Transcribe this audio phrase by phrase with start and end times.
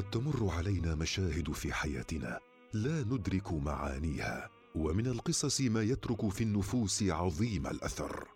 [0.00, 2.40] قد تمر علينا مشاهد في حياتنا.
[2.72, 8.28] لا ندرك معانيها ومن القصص ما يترك في النفوس عظيم الأثر.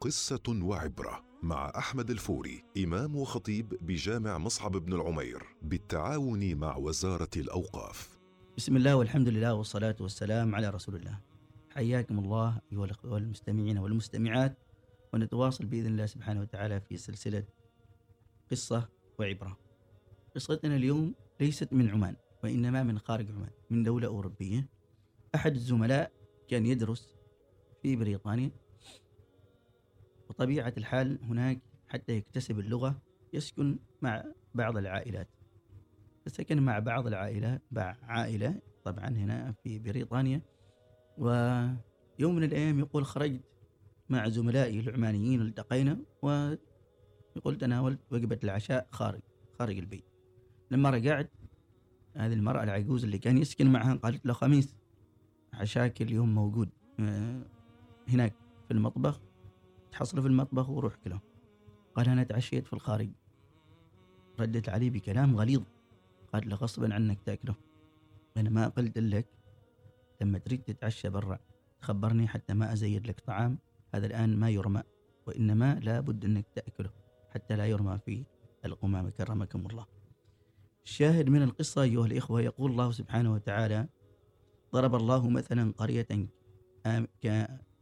[0.00, 8.18] قصة وعبرة مع أحمد الفوري إمام وخطيب بجامع مصعب بن العمير بالتعاون مع وزارة الأوقاف.
[8.56, 11.20] بسم الله والحمد لله والصلاة والسلام على رسول الله.
[11.70, 14.58] حياكم الله أيها الأخوة المستمعين والمستمعات
[15.12, 17.44] ونتواصل بإذن الله سبحانه وتعالى في سلسلة
[18.50, 19.71] قصة وعبرة.
[20.34, 24.68] قصتنا اليوم ليست من عمان وإنما من خارج عمان من دولة أوروبية.
[25.34, 26.12] أحد الزملاء
[26.48, 27.16] كان يدرس
[27.82, 28.50] في بريطانيا.
[30.28, 35.28] وطبيعة الحال هناك حتى يكتسب اللغة يسكن مع بعض العائلات.
[36.26, 40.42] فسكن مع بعض العائلات مع عائلة طبعا هنا في بريطانيا.
[41.18, 43.44] ويوم من الأيام يقول خرجت
[44.08, 49.20] مع زملائي العمانيين التقينا ويقول تناولت وجبة العشاء خارج
[49.58, 50.11] خارج البيت.
[50.72, 51.30] لما رجعت
[52.16, 54.76] هذه المرأة العجوز اللي كان يسكن معها قالت له خميس
[55.54, 56.68] عشاك اليوم موجود
[57.00, 57.42] آه،
[58.08, 58.34] هناك
[58.68, 59.20] في المطبخ
[59.92, 61.20] تحصله في المطبخ وروح كله
[61.94, 63.10] قال أنا تعشيت في الخارج.
[64.40, 65.62] ردت عليه بكلام غليظ.
[66.32, 67.54] قال له غصبا عنك تأكله.
[68.36, 69.26] أنا ما قلت لك
[70.20, 71.38] لما تريد تتعشى برا
[71.80, 73.58] خبرني حتى ما ازيد لك طعام
[73.94, 74.82] هذا الآن ما يرمى
[75.26, 76.90] وإنما لابد أنك تأكله
[77.30, 78.24] حتى لا يرمى في
[78.64, 79.86] القمامه كرمكم الله.
[80.84, 83.88] الشاهد من القصة أيها الإخوة يقول الله سبحانه وتعالى
[84.72, 86.08] ضرب الله مثلا قرية
[86.86, 87.08] آم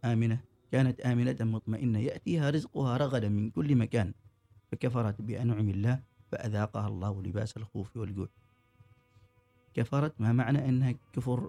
[0.04, 0.40] آمنه
[0.72, 4.14] كانت آمنة مطمئنة يأتيها رزقها رغدا من كل مكان
[4.72, 8.28] فكفرت بأنعم الله فأذاقها الله لباس الخوف والجوع.
[9.74, 11.48] كفرت ما معنى أنها كفر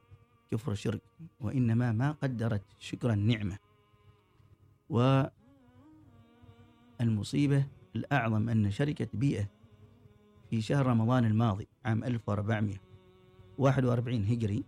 [0.52, 1.02] كفر شرك
[1.39, 3.57] وإنما ما قدرت شكر النعمة.
[6.99, 9.61] والمصيبة الأعظم أن شركة بيئة
[10.52, 14.63] في شهر رمضان الماضي عام 1441 هجري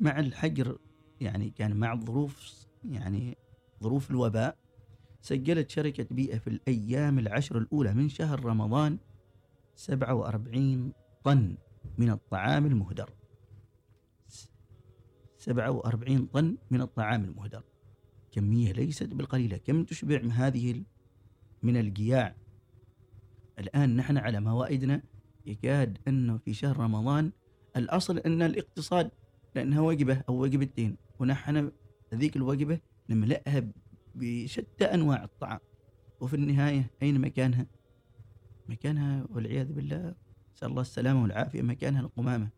[0.00, 0.78] مع الحجر
[1.20, 3.36] يعني كان مع الظروف يعني
[3.82, 4.56] ظروف الوباء
[5.20, 8.98] سجلت شركة بيئة في الأيام العشر الأولى من شهر رمضان
[9.74, 10.92] 47
[11.24, 11.56] طن
[11.98, 13.10] من الطعام المهدر.
[15.38, 17.64] 47 طن من الطعام المهدر.
[18.32, 19.56] كمية ليست بالقليلة.
[19.56, 20.82] كم تشبع هذه
[21.62, 22.36] من الجياع؟
[23.58, 25.02] الآن نحن على موائدنا
[25.46, 27.32] يكاد أنه في شهر رمضان
[27.76, 29.10] الأصل أن الاقتصاد
[29.54, 31.70] لأنها وجبة أو وجبتين ونحن
[32.12, 32.80] هذيك الوجبة
[33.10, 33.64] نملأها
[34.14, 35.60] بشتى أنواع الطعام.
[36.20, 37.66] وفي النهاية أين مكانها؟
[38.68, 40.14] مكانها والعياذ بالله
[40.54, 42.48] نسأل الله السلامة والعافية مكانها القمامة.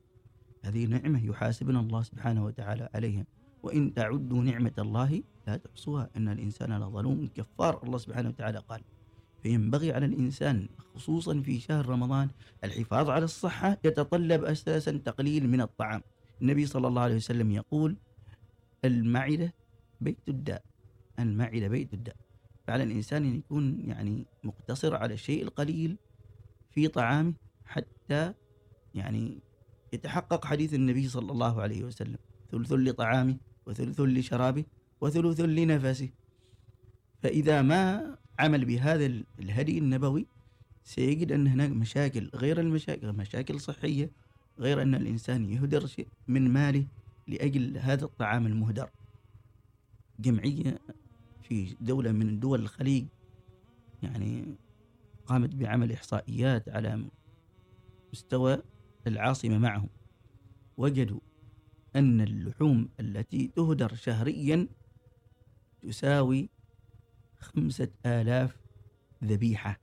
[0.65, 3.27] هذه نعمة يحاسبنا الله سبحانه وتعالى عليها.
[3.62, 6.11] وإن تعدوا نعمة الله لا تحصوها.
[6.17, 8.81] إن الإنسان لظلوم كفار الله سبحانه وتعالى قال.
[9.43, 12.28] فينبغي على الإنسان خصوصا في شهر رمضان
[12.65, 16.03] الحفاظ على الصحة يتطلب أساسا تقليل من الطعام.
[16.43, 17.97] النبي صلى الله عليه وسلم يقول
[18.84, 19.55] المعدة
[20.00, 20.62] بيت الداء
[21.19, 22.17] المعدة بيت الداء.
[22.67, 25.97] فعلى الإنسان أن يكون يعني مقتصر على الشيء القليل
[26.71, 27.34] في طعامه
[27.65, 28.34] حتى
[28.95, 29.43] يعني
[29.93, 32.19] يتحقق حديث النبي صلى الله عليه وسلم
[32.50, 33.37] ثلث لطعامه
[33.67, 34.65] وثلث لشرابه
[35.00, 36.11] وثلث لنفسه.
[37.23, 40.27] فإذا ما عمل بهذا الهدي النبوي
[40.84, 44.11] سيجد أن هناك مشاكل غير المشاكل مشاكل صحية
[44.59, 46.87] غير أن الإنسان يهدر شيء من ماله
[47.29, 48.91] لأجل هذا الطعام المهدر.
[50.21, 50.79] جمعية
[51.43, 53.06] في دولة من دول الخليج
[54.03, 54.56] يعني
[55.27, 57.05] قامت بعمل إحصائيات على
[58.12, 58.62] مستوى
[59.06, 59.89] العاصمة معهم.
[60.77, 61.21] وجدوا
[61.97, 64.69] أن اللحوم التي تهدر شهريا
[65.83, 66.49] تساوي
[67.41, 68.56] خمسة آلاف
[69.25, 69.81] ذبيحة.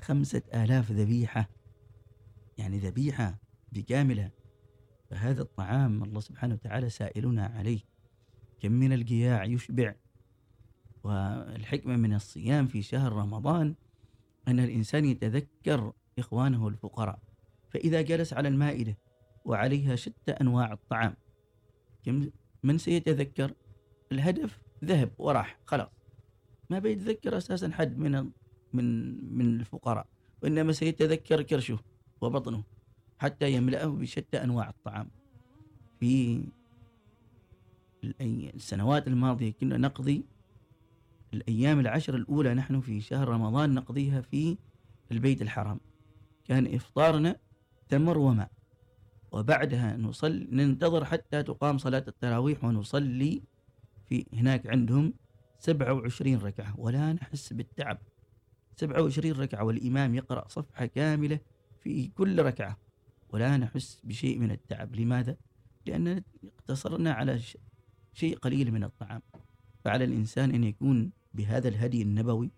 [0.00, 1.50] خمسة آلاف ذبيحة.
[2.58, 3.38] يعني ذبيحة
[3.72, 4.32] بكاملها
[5.10, 7.80] فهذا الطعام الله سبحانه وتعالى سائلنا عليه.
[8.60, 9.94] كم من الجياع يشبع.
[11.04, 13.74] والحكمة من الصيام في شهر رمضان
[14.48, 17.18] أن الإنسان يتذكر إخوانه الفقراء.
[17.70, 18.98] فإذا جلس على المائدة
[19.44, 21.16] وعليها شتى أنواع الطعام
[22.62, 23.54] من سيتذكر؟
[24.12, 25.95] الهدف ذهب وراح خلاص.
[26.70, 28.30] ما بيتذكر أساسا حد من
[28.72, 28.84] من
[29.38, 30.06] من الفقراء
[30.42, 31.78] وإنما سيتذكر كرشه
[32.20, 32.62] وبطنه
[33.18, 35.10] حتى يملأه بشتى أنواع الطعام.
[36.00, 36.44] في
[38.20, 40.24] السنوات الماضية كنا نقضي
[41.34, 44.56] الأيام العشر الأولى نحن في شهر رمضان نقضيها في
[45.12, 45.80] البيت الحرام.
[46.44, 47.36] كان إفطارنا
[47.88, 48.50] تمر وماء
[49.32, 53.42] وبعدها نصلي ننتظر حتى تقام صلاة التراويح ونصلي
[54.08, 55.12] في هناك عندهم
[55.58, 57.98] 27 ركعة ولا نحس بالتعب.
[58.76, 61.40] 27 ركعة والإمام يقرأ صفحة كاملة
[61.80, 62.76] في كل ركعة
[63.28, 64.94] ولا نحس بشيء من التعب.
[64.94, 65.36] لماذا؟
[65.86, 67.40] لأننا اقتصرنا على
[68.14, 69.22] شيء قليل من الطعام.
[69.84, 72.50] فعلى الإنسان أن يكون بهذا الهدي النبوي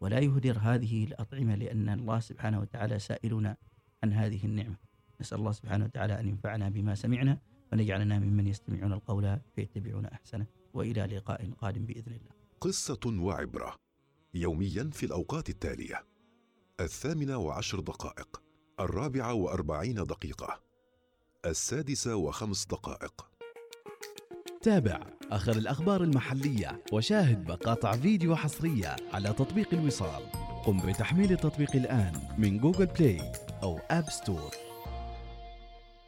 [0.00, 3.56] ولا يهدر هذه الأطعمة لأن الله سبحانه وتعالى سائلنا
[4.04, 4.76] عن هذه النعمة.
[5.20, 7.38] نسأل الله سبحانه وتعالى أن ينفعنا بما سمعنا
[7.72, 10.46] واجعلنا ممن يستمعون القول فيتبعون أحسنه.
[10.74, 12.35] وإلى لقاء قادم بإذن الله.
[12.60, 13.76] قصة وعبرة
[14.34, 16.04] يوميا في الأوقات التالية.
[16.80, 18.42] الثامنة وعشر دقائق
[18.80, 20.60] الرابعة وأربعين دقيقة
[21.46, 23.28] السادسة وخمس دقائق.
[24.62, 25.00] تابع
[25.30, 30.22] آخر الأخبار المحلية وشاهد مقاطع فيديو حصرية على تطبيق الوصال.
[30.64, 33.32] قم بتحميل التطبيق الآن من جوجل بلاي
[33.62, 34.50] أو آب ستور